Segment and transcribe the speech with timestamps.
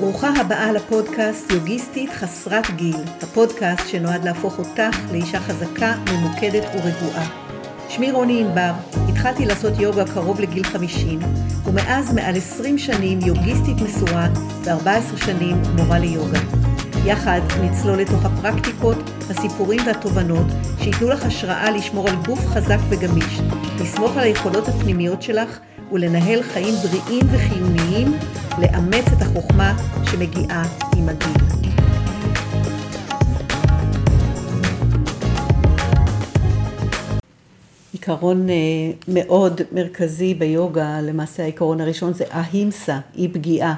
[0.00, 7.26] ברוכה הבאה לפודקאסט יוגיסטית חסרת גיל, הפודקאסט שנועד להפוך אותך לאישה חזקה, ממוקדת ורגועה.
[7.88, 8.72] שמי רוני ענבר,
[9.08, 11.20] התחלתי לעשות יוגה קרוב לגיל 50,
[11.64, 14.28] ומאז מעל 20 שנים יוגיסטית מסורה
[14.64, 16.40] ו-14 שנים מורה ליוגה.
[17.04, 18.96] יחד נצלול לתוך הפרקטיקות,
[19.30, 20.46] הסיפורים והתובנות
[20.78, 23.40] שייתנו לך השראה לשמור על גוף חזק וגמיש,
[23.80, 25.58] לסמוך על היכולות הפנימיות שלך
[25.92, 28.12] ולנהל חיים בריאים וחיוניים,
[28.58, 29.76] לאמץ את החוכמה
[30.10, 30.64] שמגיעה
[30.96, 31.44] עם הגיל.
[37.92, 38.54] עיקרון אה,
[39.08, 43.74] מאוד מרכזי ביוגה, למעשה העיקרון הראשון זה ההימסה, אי פגיעה,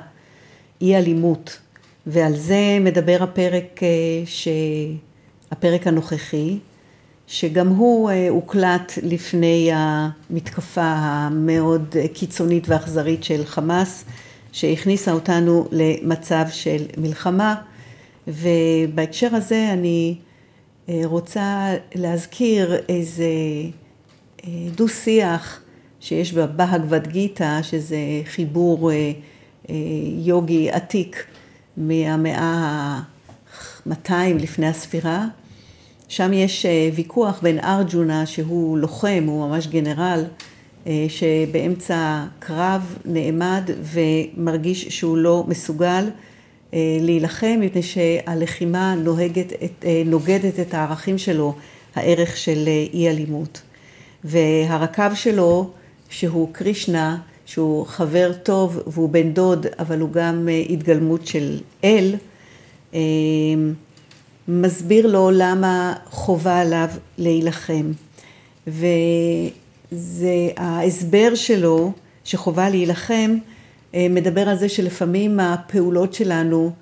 [0.81, 1.59] אי אלימות.
[2.07, 3.89] ועל זה מדבר הפרק, אה,
[4.27, 4.49] ש...
[5.51, 6.59] הפרק הנוכחי,
[7.33, 14.05] שגם הוא אה, הוקלט לפני המתקפה המאוד קיצונית ואכזרית של חמאס,
[14.53, 17.55] שהכניסה אותנו למצב של מלחמה,
[18.29, 20.15] ובהקשר הזה אני
[20.89, 23.25] אה, רוצה להזכיר איזה
[24.75, 25.61] דו-שיח
[26.01, 28.91] שיש בבהגבד גיתא, שזה חיבור
[30.19, 31.25] יוגי עתיק
[31.77, 35.27] מהמאה ה-200 לפני הספירה.
[36.13, 40.25] שם יש אה, ויכוח בין ארג'ונה, שהוא לוחם, הוא ממש גנרל,
[40.87, 46.05] אה, שבאמצע קרב נעמד ומרגיש שהוא לא מסוגל
[46.75, 49.53] אה, להילחם, מפני שהלחימה נוהגת,
[50.07, 51.55] נוגדת את הערכים שלו,
[51.95, 53.63] הערך של אי אלימות.
[54.25, 55.71] והרקב שלו,
[56.11, 62.15] שהוא קרישנה, שהוא חבר טוב והוא בן דוד, אבל הוא גם התגלמות של אל,
[64.49, 67.93] מסביר לו למה חובה עליו להילחם.
[68.67, 71.93] וזה ההסבר שלו,
[72.25, 73.37] שחובה להילחם,
[73.95, 76.73] אה, מדבר על זה שלפעמים הפעולות שלנו,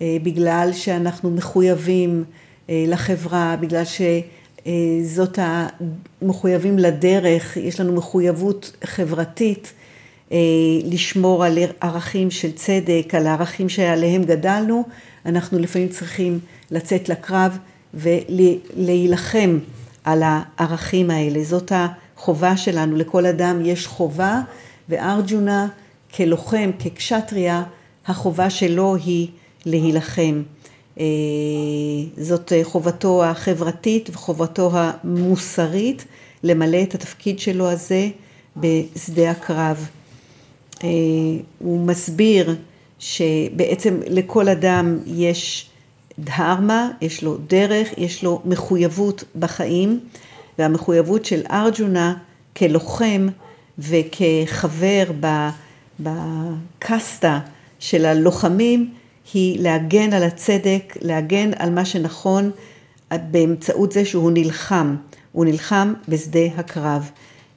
[0.00, 2.24] בגלל שאנחנו מחויבים
[2.68, 9.72] לחברה, בגלל שזאת המחויבים לדרך, יש לנו מחויבות חברתית,
[10.32, 10.38] אה,
[10.84, 14.84] לשמור על ערכים של צדק, על הערכים שעליהם גדלנו,
[15.26, 16.38] אנחנו לפעמים צריכים
[16.70, 17.58] לצאת לקרב
[17.94, 19.58] ולהילחם
[20.04, 21.44] על הערכים האלה.
[21.44, 24.40] זאת החובה שלנו, לכל אדם יש חובה,
[24.88, 25.68] וארג'ונה
[26.14, 27.62] כלוחם, כקשטריה,
[28.06, 29.28] החובה שלו היא
[29.66, 30.42] להילחם.
[31.00, 31.04] אה,
[32.16, 36.04] זאת חובתו החברתית וחובתו המוסרית
[36.42, 38.08] למלא את התפקיד שלו הזה
[38.56, 39.88] בשדה הקרב.
[40.84, 40.88] אה,
[41.58, 42.56] הוא מסביר
[42.98, 45.67] שבעצם לכל אדם יש
[46.18, 50.00] דהרמה, יש לו דרך, יש לו מחויבות בחיים,
[50.58, 52.14] והמחויבות של ארג'ונה
[52.56, 53.28] כלוחם
[53.78, 55.04] וכחבר
[56.00, 57.40] בקסטה
[57.78, 58.90] של הלוחמים
[59.34, 62.50] היא להגן על הצדק, להגן על מה שנכון
[63.14, 64.96] באמצעות זה שהוא נלחם,
[65.32, 67.10] הוא נלחם בשדה הקרב.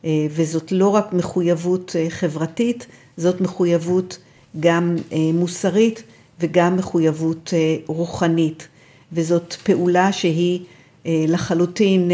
[0.05, 4.17] אה, וזאת לא רק מחויבות אה, חברתית, זאת מחויבות
[4.59, 6.03] גם אה, מוסרית
[6.41, 8.67] וגם מחויבות אה, רוחנית,
[9.13, 10.59] וזאת פעולה שהיא
[11.05, 12.11] אה, לחלוטין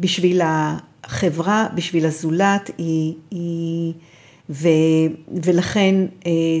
[0.00, 3.92] בשביל החברה, בשביל הזולת, היא, היא,
[4.50, 4.68] ו,
[5.42, 5.94] ולכן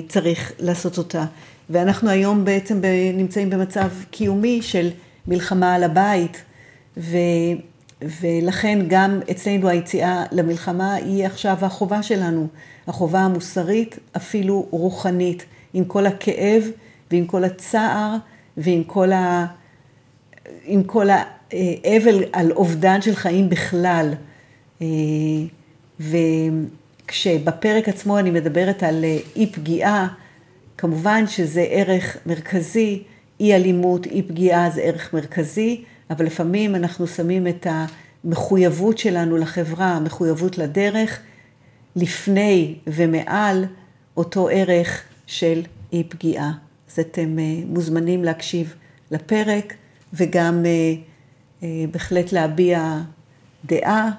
[0.08, 1.24] צריך לעשות אותה.
[1.70, 2.80] ואנחנו היום בעצם
[3.14, 4.90] נמצאים במצב קיומי של
[5.26, 6.42] מלחמה על הבית,
[6.96, 7.16] ו...
[8.20, 12.46] ולכן גם אצלנו היציאה למלחמה היא עכשיו החובה שלנו,
[12.86, 16.64] החובה המוסרית, אפילו רוחנית, עם כל הכאב
[17.10, 18.16] ועם כל הצער
[18.56, 19.46] ועם כל, ה...
[20.64, 24.14] עם כל האבל על אובדן של חיים בכלל.
[24.82, 24.86] אה,
[26.00, 30.08] וכשבפרק עצמו אני מדברת על אה, אי פגיעה,
[30.78, 33.02] כמובן שזה ערך מרכזי,
[33.40, 37.66] אי אלימות, אי פגיעה זה ערך מרכזי, אבל לפעמים אנחנו שמים את
[38.24, 41.20] המחויבות שלנו לחברה, המחויבות לדרך,
[41.96, 43.64] לפני ומעל
[44.16, 45.62] אותו ערך של
[45.92, 46.52] אי פגיעה.
[46.92, 48.74] אז אתם אה, מוזמנים להקשיב
[49.10, 49.74] לפרק
[50.14, 50.94] וגם אה,
[51.62, 52.98] אה, בהחלט להביע
[53.64, 54.10] דעה,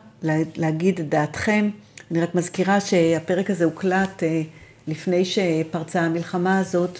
[0.55, 1.69] להגיד את דעתכם.
[2.11, 4.23] אני רק מזכירה שהפרק הזה הוקלט
[4.87, 6.99] לפני שפרצה המלחמה הזאת.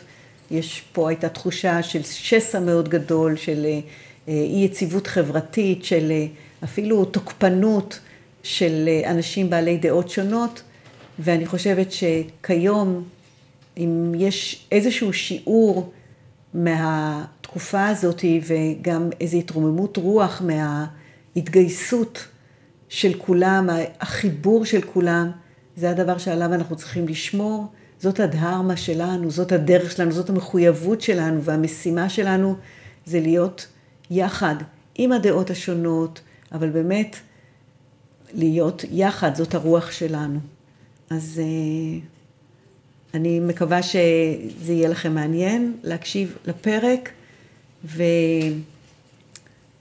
[0.52, 3.66] יש פה הייתה תחושה של שסע מאוד גדול, של
[4.28, 6.26] אי יציבות חברתית, של אה,
[6.64, 8.00] אפילו תוקפנות
[8.44, 10.62] של אה, אנשים בעלי דעות שונות,
[11.20, 13.04] ואני חושבת שכיום,
[13.78, 15.92] אם יש איזשהו שיעור
[16.54, 22.28] מהתקופה הזאת וגם איזו התרוממות רוח מההתגייסות
[22.90, 23.70] של כולם,
[24.02, 25.32] החיבור של כולם,
[25.76, 27.66] זה הדבר שעליו אנחנו צריכים לשמור,
[28.00, 32.56] זאת הדהרמה שלנו, זאת הדרך שלנו, זאת המחויבות שלנו, והמשימה שלנו
[33.06, 33.68] זה להיות
[34.12, 34.56] יחד
[34.96, 36.22] עם הדעות השונות,
[36.52, 37.16] אבל באמת
[38.34, 40.40] להיות יחד, זאת הרוח שלנו.
[41.10, 42.00] אז אה,
[43.14, 47.10] אני מקווה שזה יהיה לכם מעניין להקשיב לפרק,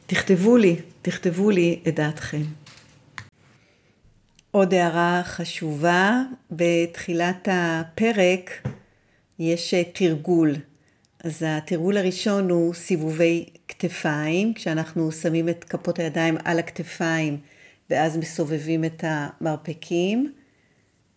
[0.07, 2.43] ותכתבו לי, תכתבו לי את דעתכם.
[4.51, 8.69] עוד הערה חשובה, בתחילת הפרק
[9.39, 10.55] יש תרגול.
[11.25, 17.39] אז התרגול הראשון הוא סיבובי כתפיים, כשאנחנו שמים את כפות הידיים על הכתפיים
[17.91, 20.33] ואז מסובבים את המרפקים,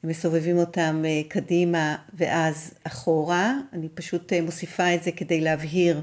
[0.04, 3.54] מסובבים אותם אה, קדימה ואז אחורה.
[3.74, 6.02] אני פשוט אה, מוסיפה את זה כדי להבהיר,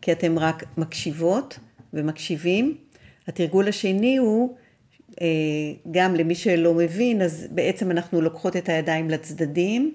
[0.00, 1.58] כי אתם רק מקשיבות
[1.92, 2.76] ומקשיבים.
[3.28, 4.56] התרגול השני הוא,
[5.20, 5.26] אה,
[5.90, 9.94] גם למי שלא מבין, אז בעצם אנחנו לוקחות את הידיים לצדדים,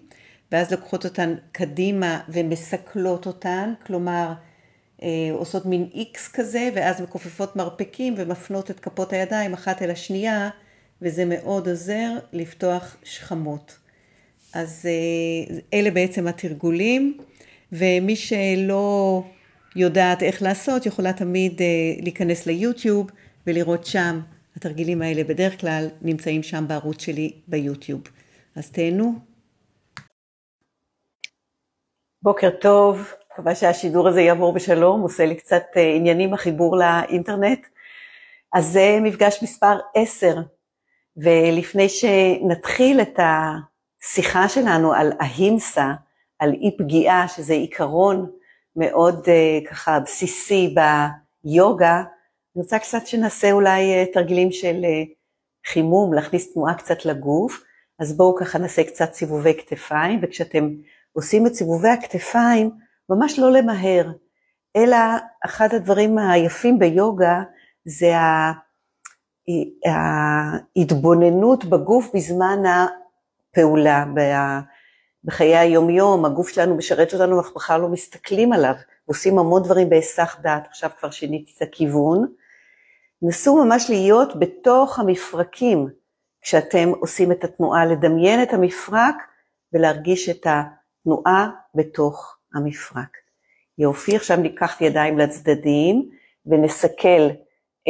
[0.52, 4.34] ואז לוקחות אותן קדימה ומסכלות אותן, כלומר,
[5.31, 10.50] עושות מין איקס כזה, ואז מכופפות מרפקים ומפנות את כפות הידיים אחת אל השנייה,
[11.01, 13.77] וזה מאוד עוזר לפתוח שכמות.
[14.53, 17.18] אז אה, אלה בעצם התרגולים,
[17.71, 19.24] ומי שלא
[19.75, 21.65] יודעת איך לעשות, יכולה תמיד אה,
[22.01, 23.09] להיכנס ליוטיוב
[23.47, 24.19] ולראות שם.
[24.56, 28.01] התרגילים האלה בדרך כלל נמצאים שם בערוץ שלי ביוטיוב.
[28.56, 29.13] אז תהנו.
[32.21, 37.66] בוקר טוב, מקווה שהשידור הזה יעבור בשלום, עושה לי קצת אה, עניינים החיבור לאינטרנט.
[38.54, 40.36] אז זה מפגש מספר 10,
[41.18, 45.94] ולפני שנתחיל את השיחה שלנו על ההימסה,
[46.40, 48.32] על אי פגיעה, שזה עיקרון
[48.76, 50.76] מאוד אה, ככה בסיסי
[51.46, 51.96] ביוגה,
[52.56, 54.81] אני רוצה קצת שנעשה אולי אה, תרגילים של
[55.68, 57.64] חימום, להכניס תנועה קצת לגוף,
[58.00, 60.70] אז בואו ככה נעשה קצת סיבובי כתפיים, וכשאתם
[61.14, 64.12] עושים את סיבובי הכתפיים, ממש לא למהר,
[64.75, 64.98] אלא
[65.46, 67.44] אחד הדברים היפים ביוגה
[67.86, 68.13] זה
[70.75, 74.06] ההתבוננות בגוף בזמן הפעולה,
[75.24, 78.74] בחיי היומיום, הגוף שלנו משרת אותנו, אנחנו בכלל לא מסתכלים עליו,
[79.06, 82.34] עושים המון דברים בהיסח דעת, עכשיו כבר שיניתי את הכיוון.
[83.22, 85.88] נסו ממש להיות בתוך המפרקים.
[86.42, 89.16] כשאתם עושים את התנועה, לדמיין את המפרק
[89.74, 93.18] ולהרגיש את התנועה בתוך המפרק.
[93.78, 96.10] יופי, עכשיו ניקח ידיים לצדדים
[96.46, 97.30] ונסכל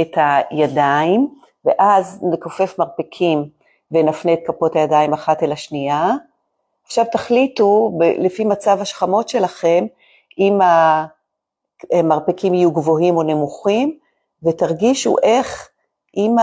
[0.01, 1.35] את הידיים,
[1.65, 3.49] ואז נכופף מרפקים
[3.91, 6.11] ונפנה את כפות הידיים אחת אל השנייה.
[6.85, 9.85] עכשיו תחליטו, לפי מצב השכמות שלכם,
[10.39, 10.59] אם
[11.93, 13.97] המרפקים יהיו גבוהים או נמוכים,
[14.43, 15.69] ותרגישו איך
[16.13, 16.35] עם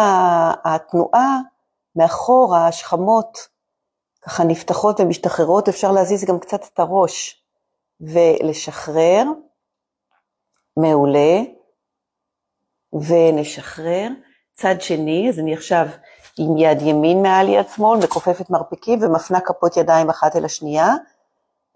[0.65, 1.39] התנועה
[1.97, 3.49] מאחורה, השכמות
[4.23, 7.42] ככה נפתחות ומשתחררות, אפשר להזיז גם קצת את הראש.
[8.03, 9.25] ולשחרר,
[10.77, 11.41] מעולה,
[12.93, 14.09] ונשחרר.
[14.53, 15.87] צד שני, אז אני עכשיו
[16.39, 20.89] עם יד ימין מעל יד שמאל, מכופפת מרפקים ומפנה כפות ידיים אחת אל השנייה.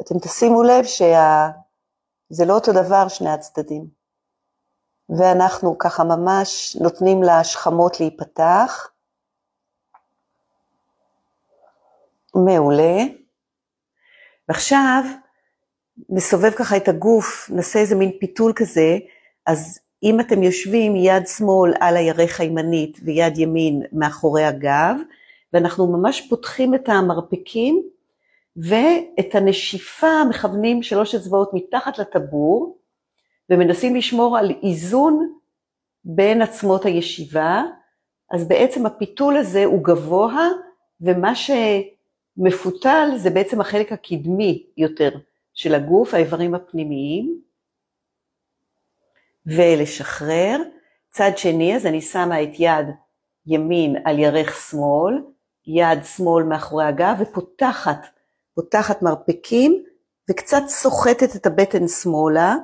[0.01, 3.87] אתם תשימו לב שזה לא אותו דבר שני הצדדים.
[5.09, 8.91] ואנחנו ככה ממש נותנים לשכמות להיפתח.
[12.35, 12.97] מעולה.
[14.49, 15.05] ועכשיו
[16.09, 18.99] נסובב ככה את הגוף, נעשה איזה מין פיתול כזה,
[19.47, 24.97] אז אם אתם יושבים יד שמאל על הירך הימנית ויד ימין מאחורי הגב,
[25.53, 27.83] ואנחנו ממש פותחים את המרפקים,
[28.57, 32.79] ואת הנשיפה מכוונים שלוש אצבעות מתחת לטבור,
[33.51, 35.33] ומנסים לשמור על איזון
[36.05, 37.63] בין עצמות הישיבה,
[38.31, 40.49] אז בעצם הפיתול הזה הוא גבוה,
[41.01, 45.11] ומה שמפותל זה בעצם החלק הקדמי יותר
[45.57, 47.41] של הגוף, האיברים הפנימיים,
[49.47, 50.63] ולשחרר.
[51.09, 52.87] צד שני, אז אני שמה את יד
[53.47, 55.23] ימין על ירך שמאל,
[55.67, 58.07] יד שמאל מאחורי הגב, ופותחת,
[58.55, 59.85] פותחת מרפקים,
[60.31, 62.55] וקצת סוחטת את הבטן שמאלה,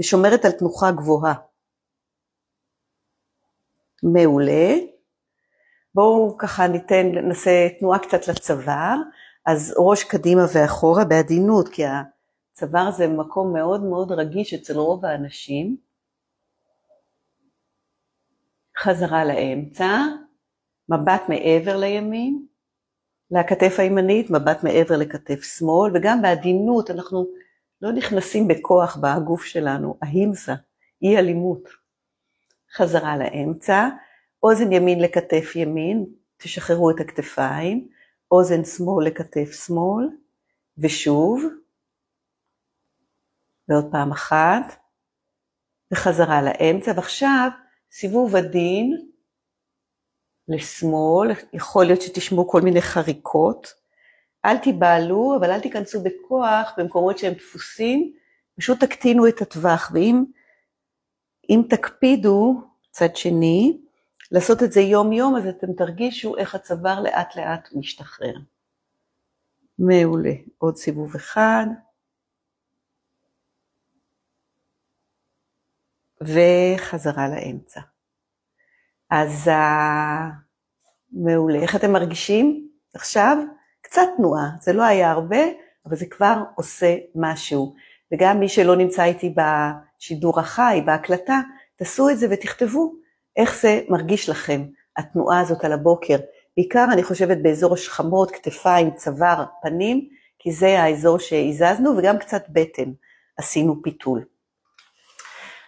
[0.00, 1.34] ושומרת על תנוחה גבוהה.
[4.02, 4.74] מעולה.
[5.94, 8.96] בואו ככה ניתן, נעשה תנועה קצת לצוואר,
[9.46, 11.82] אז ראש קדימה ואחורה בעדינות, כי
[12.58, 15.76] צוואר זה מקום מאוד מאוד רגיש אצל רוב האנשים.
[18.78, 19.90] חזרה לאמצע,
[20.88, 22.46] מבט מעבר לימין,
[23.30, 27.26] לכתף הימנית, מבט מעבר לכתף שמאל, וגם בעדינות אנחנו
[27.82, 30.54] לא נכנסים בכוח בגוף שלנו, ההימסה,
[31.02, 31.68] אי אלימות.
[32.74, 33.88] חזרה לאמצע,
[34.42, 37.88] אוזן ימין לכתף ימין, תשחררו את הכתפיים,
[38.30, 40.08] אוזן שמאל לכתף שמאל,
[40.78, 41.44] ושוב,
[43.68, 44.76] ועוד פעם אחת,
[45.92, 47.48] וחזרה לאמצע, ועכשיו
[47.90, 49.08] סיבוב עדין
[50.48, 53.74] לשמאל, יכול להיות שתשמעו כל מיני חריקות,
[54.44, 58.12] אל תיבהלו, אבל אל תיכנסו בכוח במקומות שהם דפוסים,
[58.58, 60.24] פשוט תקטינו את הטווח, ואם
[61.50, 63.78] אם תקפידו, צד שני,
[64.32, 68.34] לעשות את זה יום יום, אז אתם תרגישו איך הצוואר לאט לאט משתחרר.
[69.78, 71.66] מעולה, עוד סיבוב אחד.
[76.20, 77.80] וחזרה לאמצע.
[79.10, 80.46] אז uh,
[81.12, 81.58] מעולה.
[81.58, 83.38] איך אתם מרגישים עכשיו?
[83.82, 85.38] קצת תנועה, זה לא היה הרבה,
[85.86, 87.74] אבל זה כבר עושה משהו.
[88.12, 91.40] וגם מי שלא נמצא איתי בשידור החי, בהקלטה,
[91.76, 92.94] תעשו את זה ותכתבו
[93.36, 94.64] איך זה מרגיש לכם,
[94.96, 96.16] התנועה הזאת על הבוקר.
[96.56, 100.08] בעיקר אני חושבת באזור השכמות, כתפיים, צוואר, פנים,
[100.38, 102.92] כי זה האזור שהזזנו, וגם קצת בטן,
[103.36, 104.24] עשינו פיתול.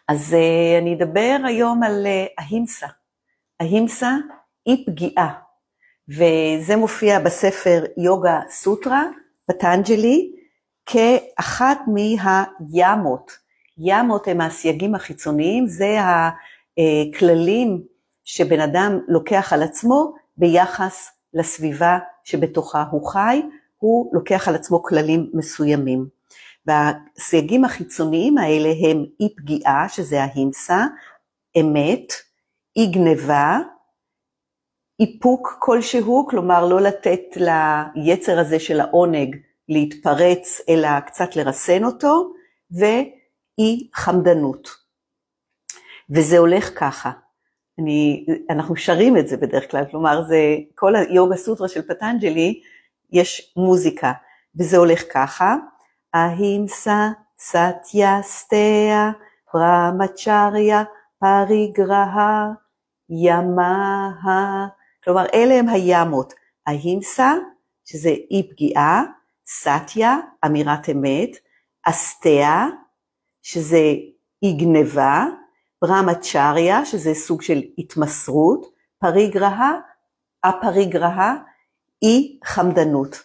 [0.08, 2.06] אז uh, אני אדבר היום על
[2.38, 2.86] ההימסה.
[3.60, 4.16] ההימסה
[4.66, 5.34] היא פגיעה,
[6.08, 9.04] וזה מופיע בספר יוגה סוטרה,
[9.46, 10.32] פטנג'לי,
[10.86, 13.32] כאחת מהימות.
[13.78, 15.96] ימות הם הסייגים החיצוניים, זה
[16.78, 17.82] הכללים
[18.24, 23.42] שבן אדם לוקח על עצמו ביחס לסביבה שבתוכה הוא חי,
[23.78, 26.17] הוא לוקח על עצמו כללים מסוימים.
[26.68, 30.86] והסייגים החיצוניים האלה הם אי פגיעה, שזה ההימסה,
[31.60, 32.12] אמת,
[32.76, 33.58] אי גניבה,
[35.00, 37.20] איפוק כלשהו, כלומר לא לתת
[37.94, 39.36] ליצר הזה של העונג
[39.68, 42.32] להתפרץ, אלא קצת לרסן אותו,
[42.70, 44.68] ואי חמדנות.
[46.10, 47.10] וזה הולך ככה.
[47.78, 52.60] אני, אנחנו שרים את זה בדרך כלל, כלומר זה, כל היוגה סוטרה של פטנג'לי,
[53.12, 54.12] יש מוזיקה,
[54.58, 55.56] וזה הולך ככה,
[56.14, 59.10] אהימסה, סטיה, סטיה,
[59.52, 60.82] פרמצ'ריה,
[61.18, 62.48] פריגרהה,
[63.10, 64.10] ימה,
[65.04, 66.34] כלומר אלה הם הימות,
[66.66, 67.34] ההימסה,
[67.84, 69.02] שזה אי פגיעה,
[69.46, 71.30] סטיה, אמירת אמת,
[71.82, 72.66] אסטיה,
[73.42, 73.78] שזה
[74.42, 75.26] אי גניבה,
[75.82, 78.66] ברמצ'ריה, שזה סוג של התמסרות,
[78.98, 79.72] פריגרהה,
[80.44, 81.36] הפריגרהה,
[82.02, 83.22] אי חמדנות.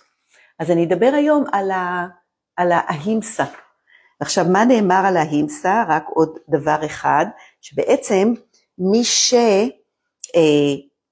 [0.59, 2.07] אז אני אדבר היום על, ה,
[2.57, 3.45] על ההימסה.
[4.19, 5.83] עכשיו, מה נאמר על ההימסה?
[5.87, 7.25] רק עוד דבר אחד,
[7.61, 8.33] שבעצם
[8.77, 9.03] מי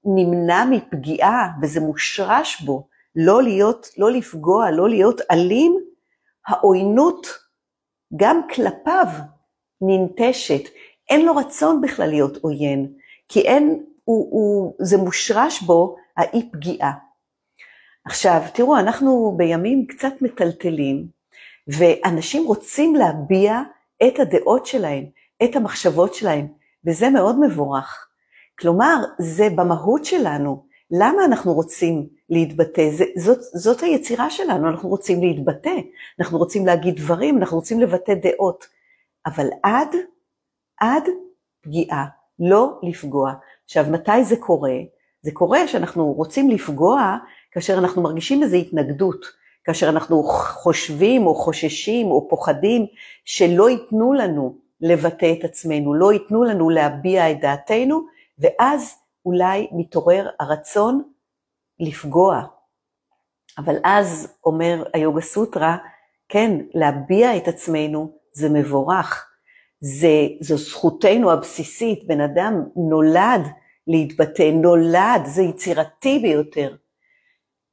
[0.02, 5.76] שנמנע אה, מפגיעה וזה מושרש בו, לא להיות, לא לפגוע, לא להיות אלים,
[6.46, 7.26] העוינות
[8.16, 9.06] גם כלפיו
[9.80, 10.62] ננטשת.
[11.10, 12.92] אין לו רצון בכלל להיות עוין,
[13.28, 16.92] כי אין, הוא, הוא, זה מושרש בו האי פגיעה.
[18.04, 21.06] עכשיו, תראו, אנחנו בימים קצת מטלטלים,
[21.68, 23.60] ואנשים רוצים להביע
[24.06, 25.04] את הדעות שלהם,
[25.44, 26.46] את המחשבות שלהם,
[26.86, 28.08] וזה מאוד מבורך.
[28.60, 30.66] כלומר, זה במהות שלנו.
[30.90, 32.90] למה אנחנו רוצים להתבטא?
[32.90, 35.74] זה, זאת, זאת היצירה שלנו, אנחנו רוצים להתבטא,
[36.20, 38.66] אנחנו רוצים להגיד דברים, אנחנו רוצים לבטא דעות.
[39.26, 39.88] אבל עד,
[40.80, 41.04] עד
[41.60, 42.06] פגיעה,
[42.38, 43.32] לא לפגוע.
[43.64, 44.76] עכשיו, מתי זה קורה?
[45.22, 47.16] זה קורה שאנחנו רוצים לפגוע
[47.50, 49.26] כאשר אנחנו מרגישים איזו התנגדות,
[49.64, 52.86] כאשר אנחנו חושבים או חוששים או פוחדים
[53.24, 58.00] שלא ייתנו לנו לבטא את עצמנו, לא ייתנו לנו להביע את דעתנו,
[58.38, 58.94] ואז
[59.26, 61.02] אולי מתעורר הרצון
[61.80, 62.42] לפגוע.
[63.58, 65.76] אבל אז אומר היוגה סוטרה,
[66.28, 69.28] כן, להביע את עצמנו זה מבורך.
[69.80, 73.40] זה, זו זכותנו הבסיסית, בן אדם נולד
[73.86, 76.76] להתבטא, נולד, זה יצירתי ביותר.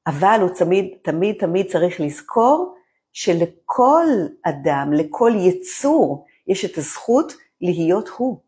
[0.09, 2.75] אבל הוא תמיד, תמיד, תמיד צריך לזכור
[3.13, 4.05] שלכל
[4.43, 8.39] אדם, לכל יצור, יש את הזכות להיות הוא.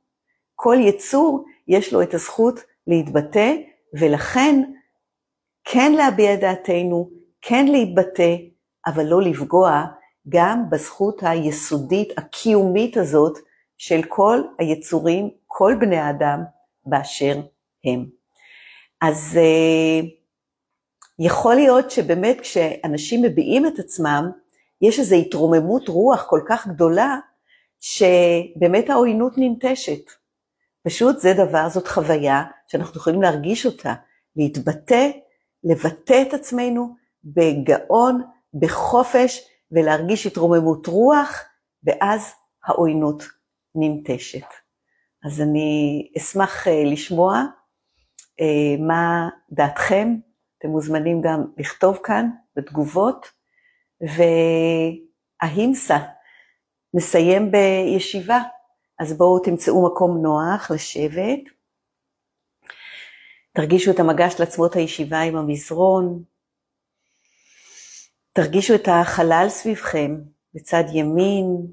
[0.55, 3.53] כל יצור יש לו את הזכות להתבטא,
[3.99, 4.61] ולכן
[5.63, 7.09] כן להביע דעתנו,
[7.41, 8.35] כן להתבטא,
[8.87, 9.85] אבל לא לפגוע
[10.29, 13.37] גם בזכות היסודית, הקיומית הזאת,
[13.77, 16.43] של כל היצורים, כל בני האדם
[16.85, 17.41] באשר
[17.85, 18.05] הם.
[19.01, 20.20] אז uh,
[21.23, 24.31] יכול להיות שבאמת כשאנשים מביעים את עצמם,
[24.81, 27.17] יש איזו התרוממות רוח כל כך גדולה,
[27.79, 30.11] שבאמת העוינות ננטשת.
[30.83, 33.93] פשוט זה דבר, זאת חוויה שאנחנו יכולים להרגיש אותה,
[34.35, 35.09] להתבטא,
[35.63, 38.21] לבטא את עצמנו בגאון,
[38.53, 41.43] בחופש, ולהרגיש התרוממות רוח,
[41.83, 42.33] ואז
[42.65, 43.23] העוינות
[43.75, 44.47] ננטשת.
[45.25, 47.43] אז אני אשמח אה, לשמוע
[48.41, 50.15] אה, מה דעתכם,
[50.61, 53.31] אתם מוזמנים גם לכתוב כאן בתגובות,
[55.41, 55.97] וההימסה,
[56.93, 58.39] נסיים בישיבה.
[58.99, 61.39] אז בואו תמצאו מקום נוח לשבת.
[63.53, 66.23] תרגישו את המגש לעצמות הישיבה עם המזרון.
[68.33, 70.15] תרגישו את החלל סביבכם
[70.53, 71.67] בצד ימין,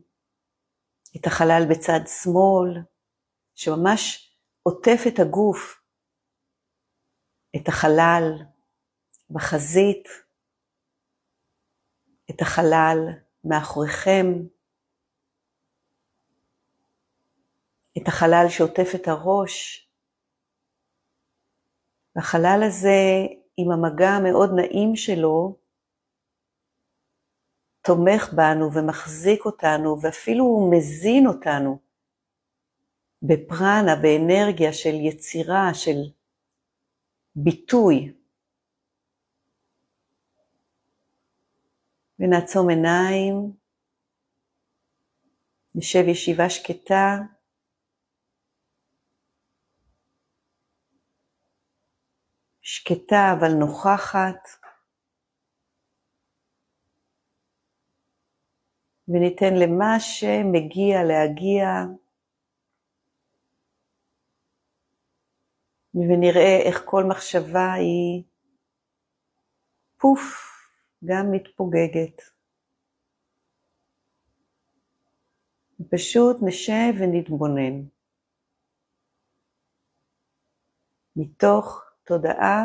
[1.16, 2.82] את החלל בצד שמאל,
[3.54, 5.80] שממש עוטף את הגוף,
[7.56, 8.32] את החלל
[9.30, 10.08] בחזית,
[12.30, 12.98] את החלל
[13.44, 14.26] מאחוריכם,
[17.98, 19.88] את החלל שעוטף את הראש.
[22.16, 22.98] והחלל הזה,
[23.56, 25.56] עם המגע המאוד נעים שלו,
[27.82, 31.78] תומך בנו ומחזיק אותנו ואפילו מזין אותנו
[33.22, 35.98] בפרנה, באנרגיה של יצירה, של
[37.36, 38.17] ביטוי.
[42.18, 43.52] ונעצום עיניים,
[45.74, 47.16] נשב ישיבה שקטה.
[52.62, 54.68] שקטה אבל נוכחת.
[59.08, 61.66] וניתן למה שמגיע להגיע,
[65.94, 68.22] ונראה איך כל מחשבה היא
[69.96, 70.57] פוף,
[71.04, 72.22] גם מתפוגגת.
[75.90, 77.84] פשוט נשב ונתבונן.
[81.16, 82.64] מתוך תודעה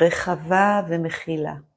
[0.00, 1.69] רחבה ומכילה.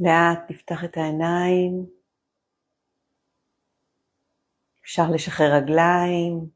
[0.00, 1.86] לאט נפתח את העיניים,
[4.84, 6.48] אפשר לשחרר רגליים,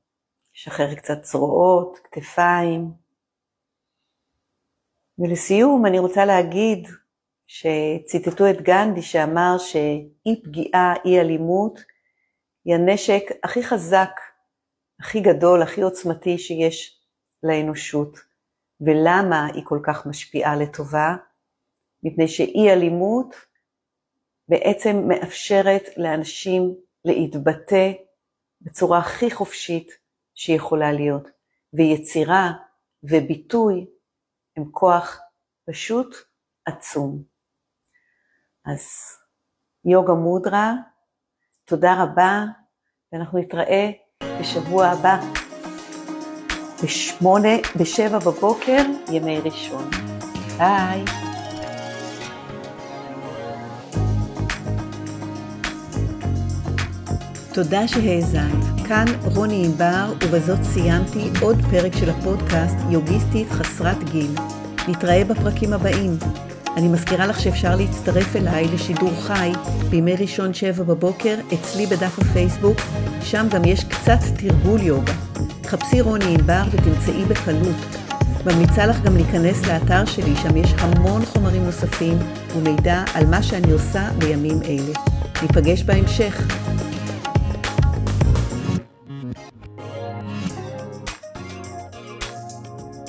[0.55, 2.91] לשחרר קצת זרועות, כתפיים.
[5.19, 6.89] ולסיום אני רוצה להגיד
[7.47, 11.81] שציטטו את גנדי שאמר שאי פגיעה, אי אלימות,
[12.65, 14.11] היא הנשק הכי חזק,
[15.01, 17.01] הכי גדול, הכי עוצמתי שיש
[17.43, 18.19] לאנושות.
[18.81, 21.17] ולמה היא כל כך משפיעה לטובה?
[22.03, 23.35] מפני שאי אלימות
[24.49, 27.93] בעצם מאפשרת לאנשים להתבטא
[28.61, 29.99] בצורה הכי חופשית
[30.35, 31.29] שיכולה להיות,
[31.73, 32.53] ויצירה
[33.03, 33.87] וביטוי
[34.57, 35.21] הם כוח
[35.67, 36.17] פשוט
[36.65, 37.23] עצום.
[38.65, 38.89] אז
[39.85, 40.75] יוגה מודרה,
[41.65, 42.45] תודה רבה,
[43.13, 43.91] ואנחנו נתראה
[44.41, 45.21] בשבוע הבא,
[46.85, 48.83] בשמונה, בשבע בבוקר,
[49.13, 49.91] ימי ראשון.
[50.59, 51.28] ביי.
[57.65, 58.87] תודה שהאזנת.
[58.89, 64.31] כאן רוני ענבר, ובזאת סיימתי עוד פרק של הפודקאסט יוגיסטית חסרת גיל.
[64.89, 66.19] נתראה בפרקים הבאים.
[66.77, 69.53] אני מזכירה לך שאפשר להצטרף אליי לשידור חי
[69.91, 72.77] בימי ראשון שבע בבוקר אצלי בדף הפייסבוק,
[73.23, 75.13] שם גם יש קצת תרגול יוגה.
[75.67, 77.77] חפשי רוני ענבר ותמצאי בקלות.
[78.47, 82.19] ממליצה לך גם להיכנס לאתר שלי, שם יש המון חומרים נוספים
[82.57, 84.93] ומידע על מה שאני עושה בימים אלה.
[85.43, 86.47] ניפגש בהמשך.